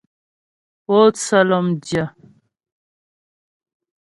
Pótsə́ 0.85 1.41
lɔ́mdyə́. 1.49 2.07